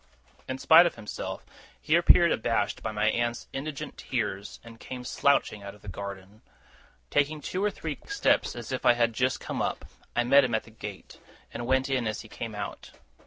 [0.49, 1.45] In spite of himself,
[1.79, 6.41] he appeared abashed by my aunt's indignant tears, and came slouching out of the garden.
[7.11, 9.85] Taking two or three quick steps, as if I had just come up,
[10.15, 11.19] I met him at the gate,
[11.53, 12.93] and went in as he came out.